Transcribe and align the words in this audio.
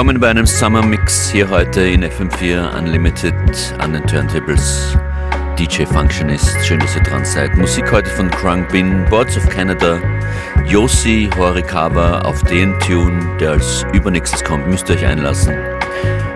Willkommen 0.00 0.18
bei 0.18 0.30
einem 0.30 0.46
Summer 0.46 0.80
Mix 0.80 1.30
hier 1.30 1.50
heute 1.50 1.82
in 1.82 2.02
FM4 2.02 2.74
Unlimited 2.78 3.34
an 3.80 3.92
den 3.92 4.02
Turntables. 4.06 4.96
DJ 5.58 5.84
Functionist, 5.84 6.56
schön, 6.64 6.80
dass 6.80 6.96
ihr 6.96 7.02
dran 7.02 7.22
seid. 7.22 7.54
Musik 7.58 7.92
heute 7.92 8.08
von 8.08 8.30
Krunk 8.30 8.70
Bin, 8.70 9.04
Boards 9.10 9.36
of 9.36 9.46
Canada, 9.50 10.00
Yossi 10.66 11.28
Horikawa 11.36 12.20
auf 12.20 12.42
den 12.44 12.72
Tune, 12.80 13.20
der 13.38 13.50
als 13.50 13.84
übernächstes 13.92 14.42
kommt, 14.42 14.66
müsst 14.68 14.88
ihr 14.88 14.96
euch 14.96 15.04
einlassen. 15.04 15.54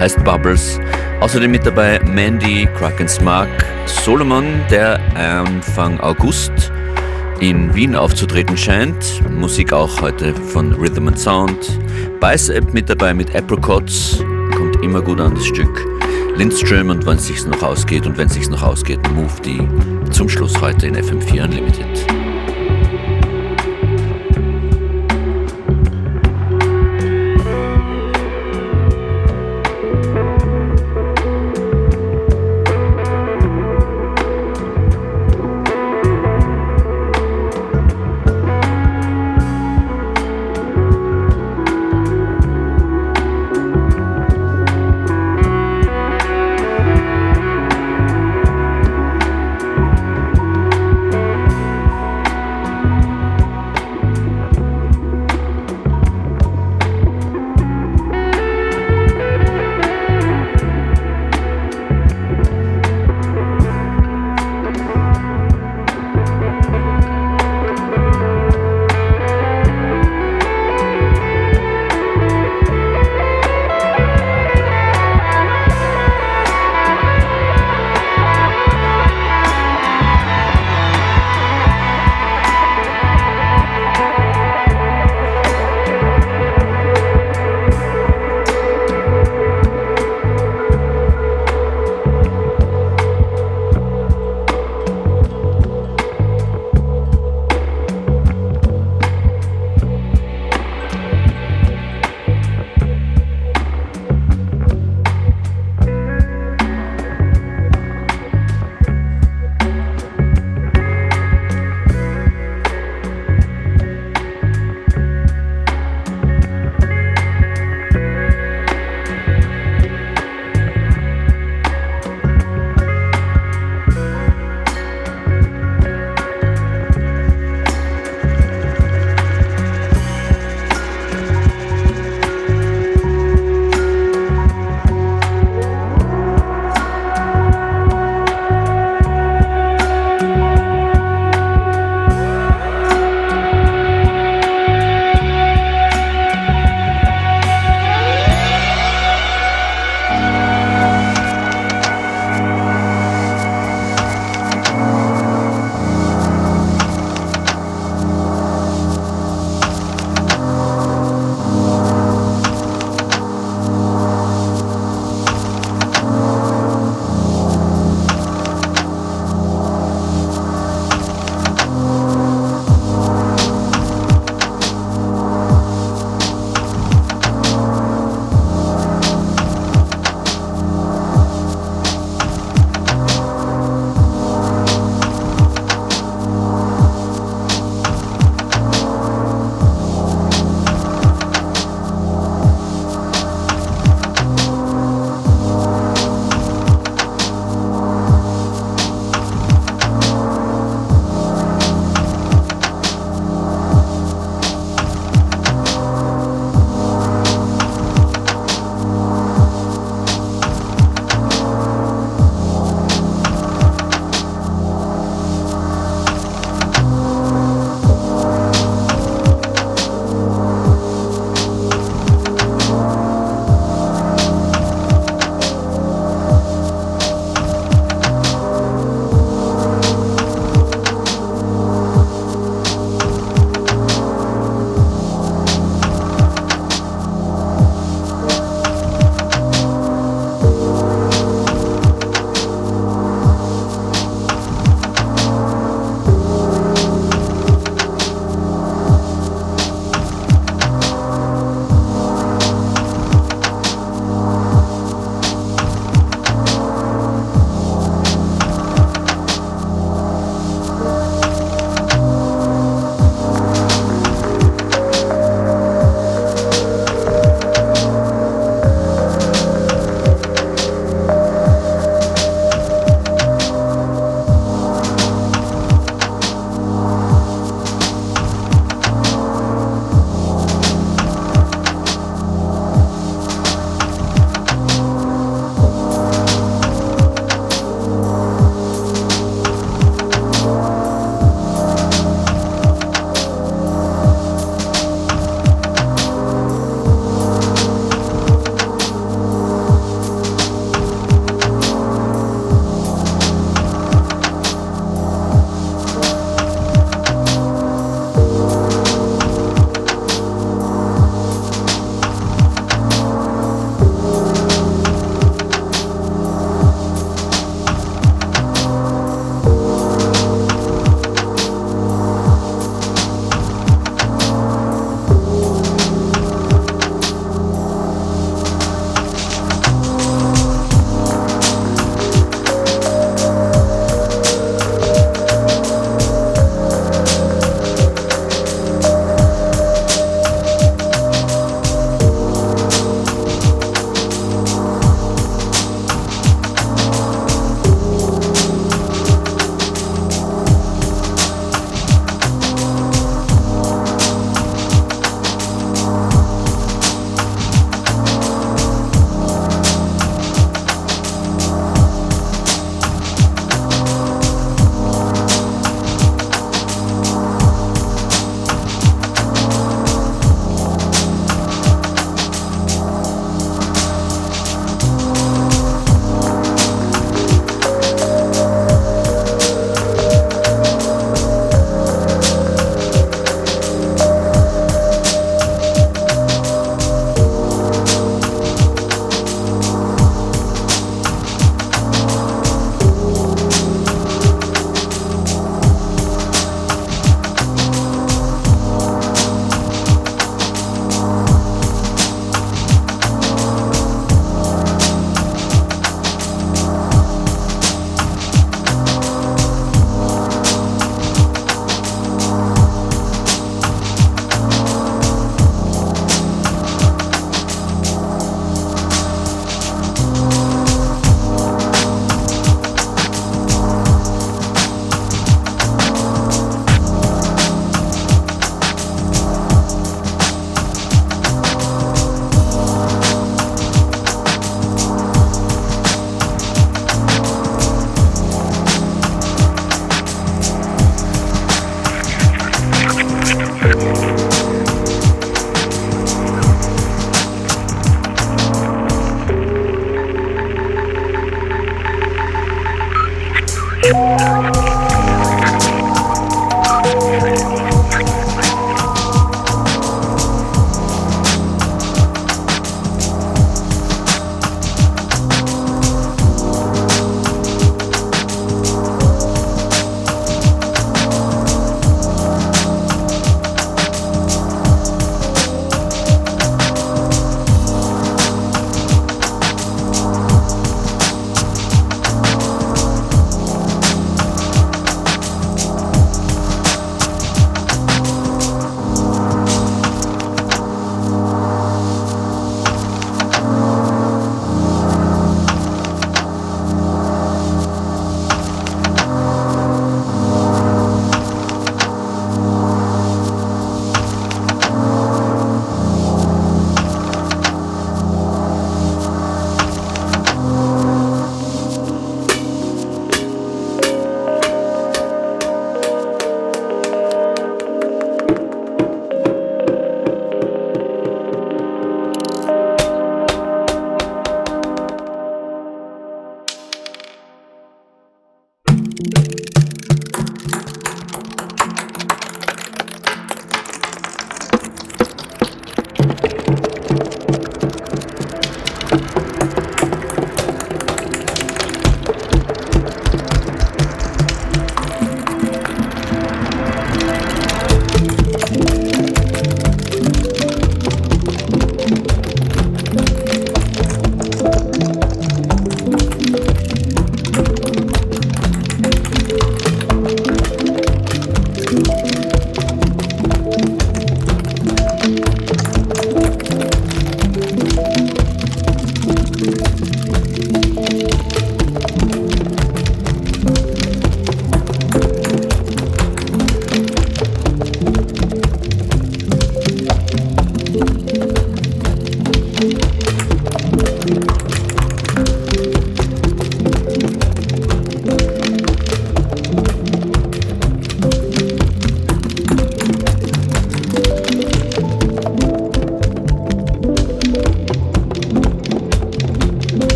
Heißt 0.00 0.24
Bubbles. 0.24 0.80
Außerdem 1.20 1.52
mit 1.52 1.64
dabei 1.64 2.00
Mandy, 2.00 2.68
Kraken 2.76 3.06
Smark, 3.06 3.64
Solomon, 3.86 4.44
der 4.70 4.98
Anfang 5.14 6.00
August 6.00 6.72
in 7.38 7.72
Wien 7.76 7.94
aufzutreten 7.94 8.56
scheint. 8.56 9.22
Musik 9.30 9.72
auch 9.72 10.00
heute 10.00 10.34
von 10.34 10.72
Rhythm 10.72 11.06
and 11.06 11.18
Sound. 11.20 11.78
Bicep 12.22 12.72
mit 12.72 12.88
dabei 12.88 13.12
mit 13.14 13.34
Apricots, 13.34 14.24
kommt 14.56 14.80
immer 14.84 15.02
gut 15.02 15.20
an 15.20 15.34
das 15.34 15.44
Stück. 15.44 15.84
Lindström 16.36 16.90
und 16.90 17.04
wenn 17.04 17.16
es 17.16 17.26
sich 17.26 17.44
noch 17.44 17.60
ausgeht 17.64 18.06
und 18.06 18.16
wenn 18.16 18.28
es 18.28 18.34
sich 18.34 18.48
noch 18.48 18.62
ausgeht, 18.62 19.00
Move 19.12 19.40
die 19.44 19.60
zum 20.12 20.28
Schluss 20.28 20.60
heute 20.60 20.86
in 20.86 20.94
FM4 20.94 21.42
Unlimited. 21.42 22.21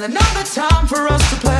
and 0.00 0.12
another 0.12 0.44
time 0.44 0.86
for 0.86 1.08
us 1.08 1.30
to 1.30 1.36
play. 1.40 1.57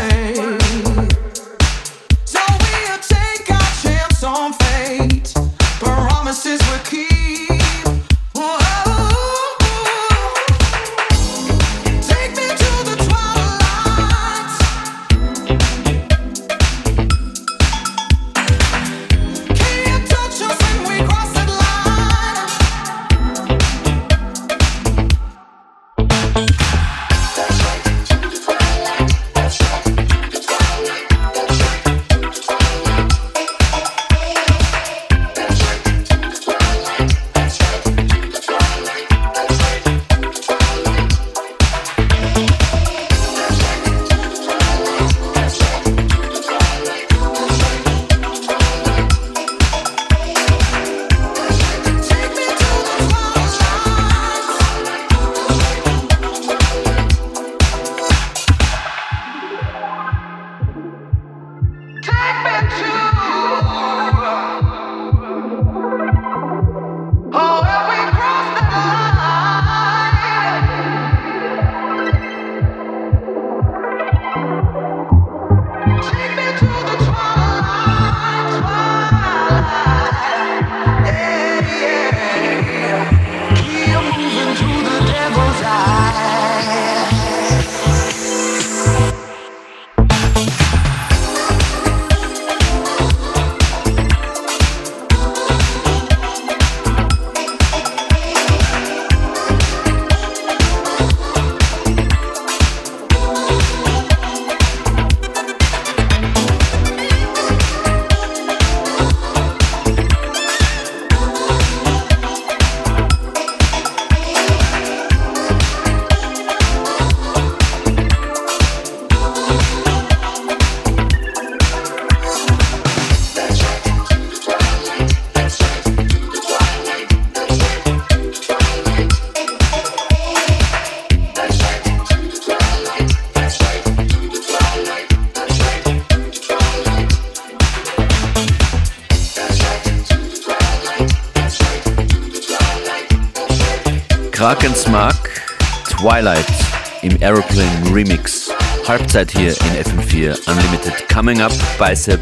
Halbzeit 149.19 149.37
hier 149.37 149.51
in 149.51 149.85
FM4 149.85 150.49
Unlimited. 150.49 151.09
Coming 151.13 151.41
Up, 151.41 151.51
Bicep, 151.77 152.21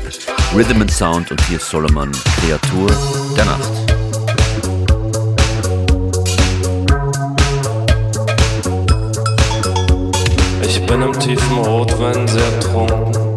Rhythm 0.55 0.81
and 0.81 0.91
Sound 0.91 1.31
und 1.31 1.47
hier 1.47 1.59
Solomon, 1.59 2.11
Kreatur 2.41 2.91
der 3.37 3.45
Nacht. 3.45 3.71
Ich 10.63 10.87
bin 10.87 11.03
im 11.03 11.19
tiefen 11.19 11.59
Rotwein 11.59 12.27
sehr 12.27 12.61
trunken. 12.61 13.37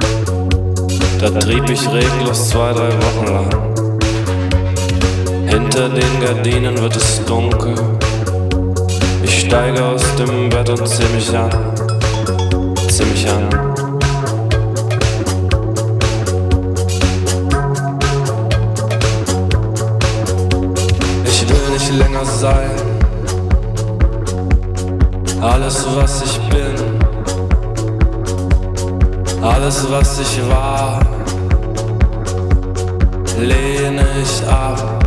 Da 1.20 1.30
trieb 1.30 1.70
ich 1.70 1.86
reglos 1.92 2.50
zwei, 2.52 2.72
drei 2.72 2.94
Wochen 2.94 3.26
lang. 3.26 3.50
Hinter 5.50 5.90
den 5.90 6.22
Gardinen 6.22 6.78
wird 6.78 6.96
es 6.96 7.26
dunkel 7.26 7.76
steige 9.50 9.84
aus 9.84 10.04
dem 10.16 10.48
Bett 10.50 10.70
und 10.70 10.88
zieh 10.88 11.08
mich 11.16 11.36
an, 11.36 11.50
mich 13.10 13.30
an. 13.30 13.50
Ich 21.26 21.50
will 21.50 21.70
nicht 21.74 21.94
länger 21.94 22.26
sein, 22.26 22.72
alles 25.42 25.86
was 25.96 26.24
ich 26.24 26.40
bin, 26.50 26.76
alles 29.42 29.90
was 29.90 30.20
ich 30.20 30.42
war, 30.50 31.00
lehne 33.40 34.06
ich 34.22 34.48
ab. 34.48 35.04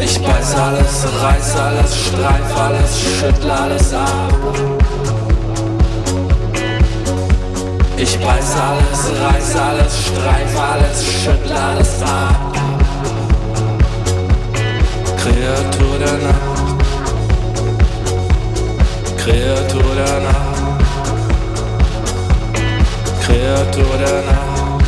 Ich 0.00 0.22
beiß 0.22 0.54
alles, 0.56 1.06
reiß 1.22 1.56
alles, 1.56 1.96
streif 2.06 2.56
alles, 2.58 3.00
schüttle 3.00 3.52
alles 3.52 3.94
ab. 3.94 4.97
Ich 8.00 8.16
beiß 8.20 8.54
alles, 8.56 9.10
reiß 9.20 9.56
alles, 9.56 9.92
streif 10.06 10.56
alles, 10.56 11.04
schüttle 11.04 11.60
alles 11.60 12.00
ab. 12.02 12.52
Kreatur 15.16 15.98
der 15.98 16.18
Nacht, 16.18 16.78
Kreatur 19.16 19.94
der 19.96 20.20
Nacht, 20.20 20.80
Kreatur 23.26 23.94
der 23.98 24.22
Nacht, 24.22 24.84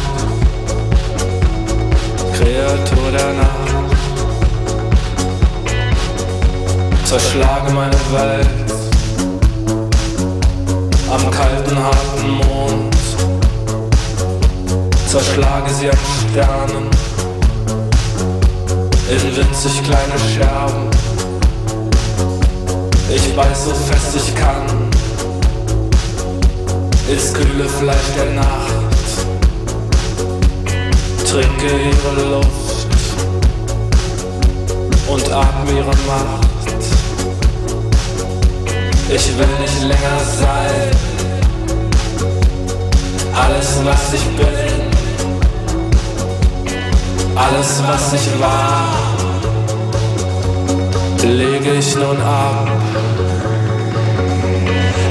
Kreatur 2.38 3.10
der 3.10 3.32
Nacht, 3.32 3.70
zerschlage 7.04 7.72
meine 7.72 8.00
Welt 8.12 8.48
am 11.10 11.30
kalten, 11.32 11.76
harten 11.76 12.30
Mond, 12.36 12.96
zerschlage 15.10 15.70
sie 15.74 15.90
an 15.90 15.98
Sternen. 16.30 16.88
In 19.10 19.36
winzig 19.36 19.82
kleine 19.82 20.18
Scherben. 20.32 20.88
Ich 23.12 23.34
beiß 23.34 23.64
so 23.64 23.74
fest 23.74 24.14
ich 24.14 24.34
kann. 24.36 24.66
Ins 27.08 27.34
kühle 27.34 27.68
Fleisch 27.68 28.10
der 28.16 28.34
Nacht, 28.34 28.70
trinke 31.28 31.66
ihre 31.66 32.30
Luft. 32.36 32.86
Und 35.08 35.32
atme 35.32 35.72
ihre 35.72 35.96
Macht. 36.06 36.46
Ich 39.12 39.36
will 39.36 39.54
nicht 39.60 39.80
länger 39.82 40.20
sein, 40.38 40.90
alles 43.34 43.80
was 43.84 44.12
ich 44.12 44.24
bin, 44.36 44.89
alles 47.40 47.82
was 47.86 48.12
ich 48.12 48.40
war, 48.40 48.88
lege 51.22 51.72
ich 51.78 51.94
nun 51.96 52.20
ab. 52.20 52.68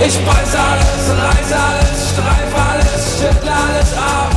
Ich 0.05 0.17
beiß 0.25 0.53
alles, 0.69 1.03
reiß 1.23 1.51
alles, 1.67 1.97
streif 2.11 2.53
alles, 2.69 3.01
schüttle 3.19 3.51
alles 3.51 3.91
ab. 3.93 4.31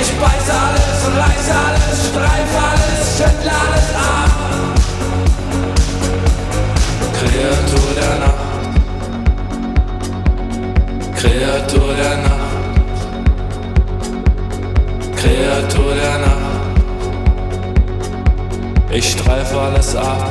Ich 0.00 0.10
beiß 0.20 0.48
alles, 0.64 0.98
reiß 1.20 1.48
alles, 1.64 1.96
streif 2.08 2.52
alles, 2.68 3.00
schüttle 3.16 3.52
alles 3.64 3.88
ab. 4.12 4.32
Kreatur 7.18 7.90
der 8.00 8.14
Nacht. 8.22 8.44
Kreatur 11.16 11.90
der 11.94 12.16
Nacht. 12.16 12.33
Kreatur 15.24 15.94
der 15.94 16.18
Nacht. 16.18 16.80
Ich 18.90 19.12
streife 19.12 19.58
alles 19.58 19.96
ab. 19.96 20.28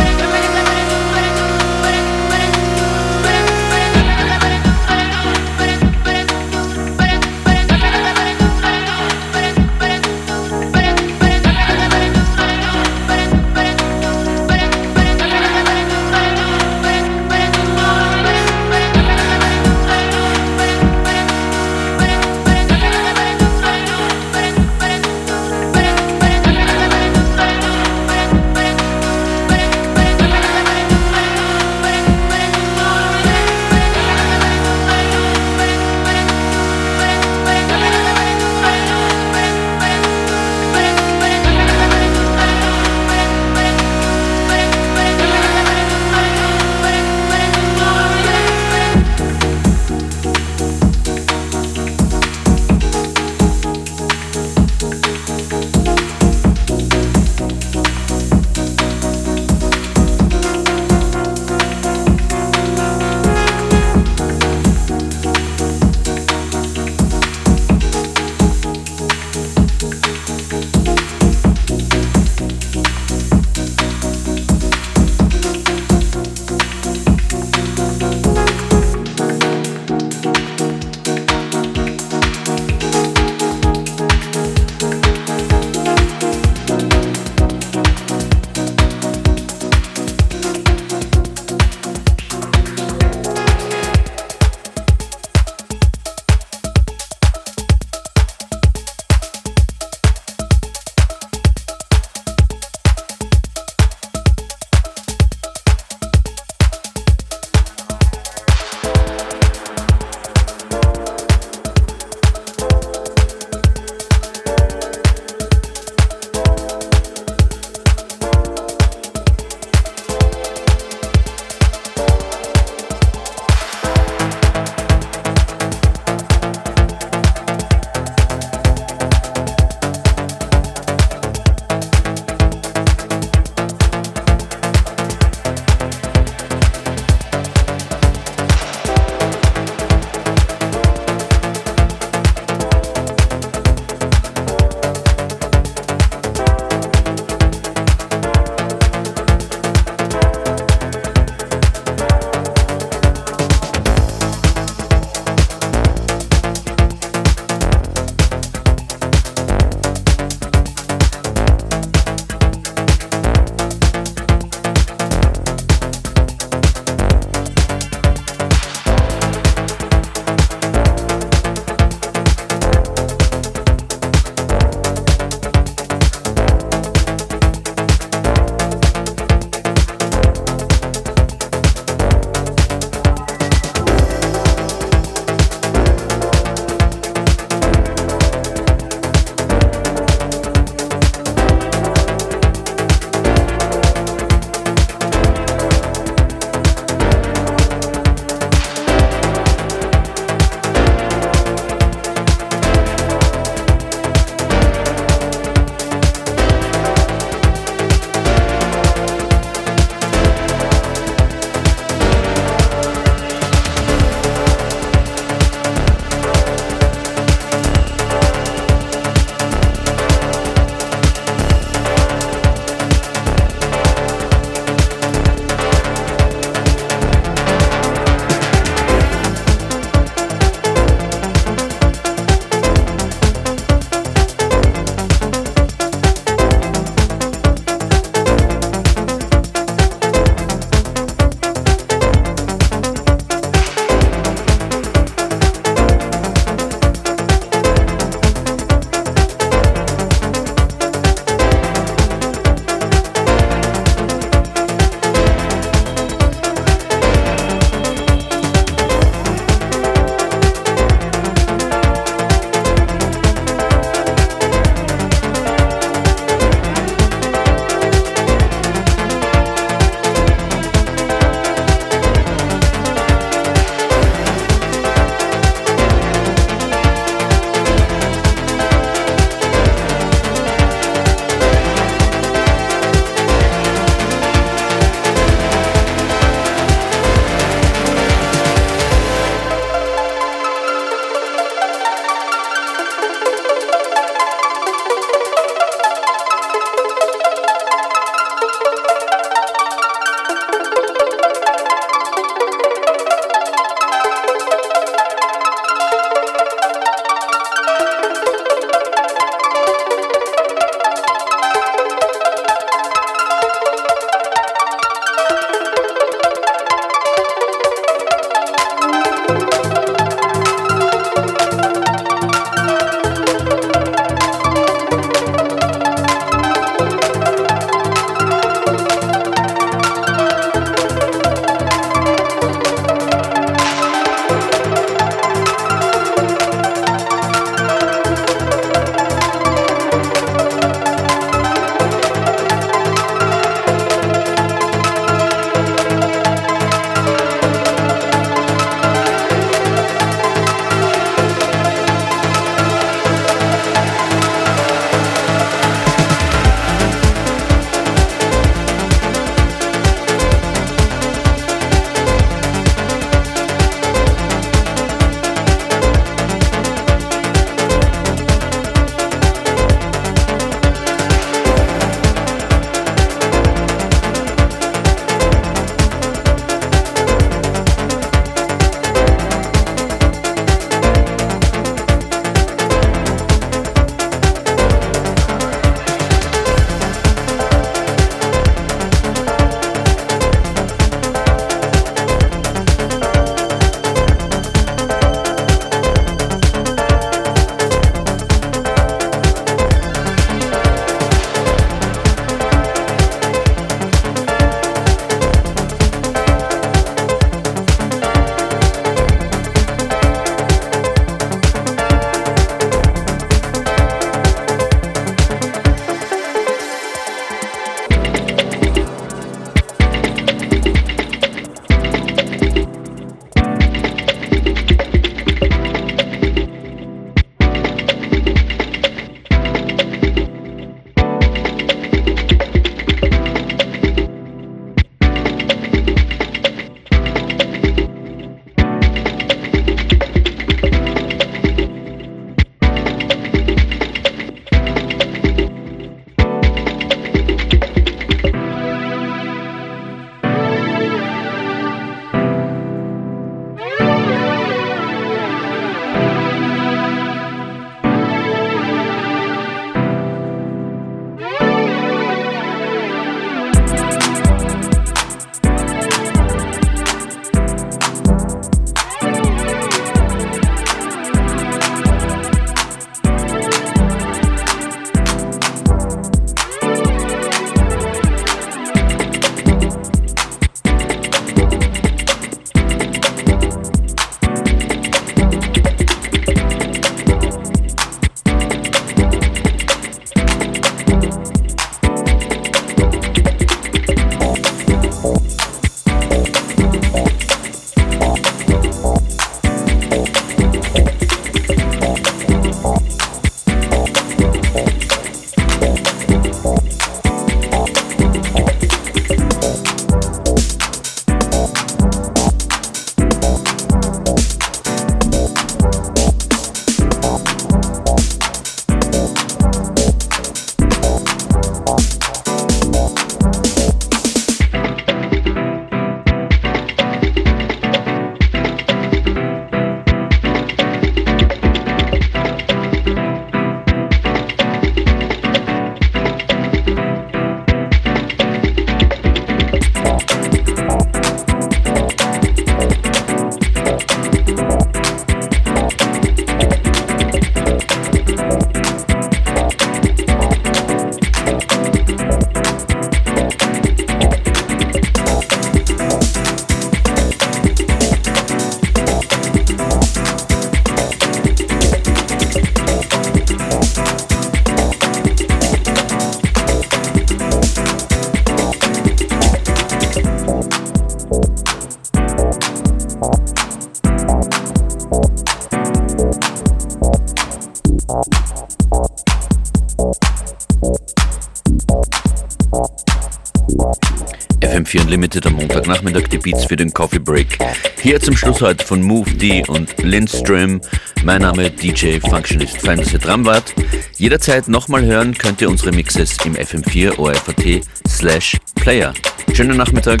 Unlimited 585.04 585.26
am 585.26 585.34
Montagnachmittag 585.34 586.08
die 586.08 586.16
Beats 586.16 586.46
für 586.46 586.56
den 586.56 586.72
Coffee 586.72 586.98
Break. 586.98 587.36
Hier 587.82 588.00
zum 588.00 588.16
Schluss 588.16 588.40
heute 588.40 588.64
von 588.64 588.80
Move 588.80 589.10
D 589.10 589.44
und 589.48 589.82
Lindström. 589.82 590.62
Mein 591.04 591.20
Name 591.20 591.50
DJ 591.50 591.98
Functionist. 592.00 592.62
Fein, 592.62 592.78
dass 592.78 592.90
ihr 592.90 593.00
dran 593.00 593.26
wart. 593.26 593.52
Jederzeit 593.98 594.48
nochmal 594.48 594.82
hören 594.82 595.12
könnt 595.12 595.42
ihr 595.42 595.50
unsere 595.50 595.72
Mixes 595.72 596.16
im 596.24 596.34
FM4 596.34 596.98
ORFAT 596.98 597.66
slash 597.86 598.38
Player. 598.54 598.94
Schönen 599.34 599.58
Nachmittag. 599.58 600.00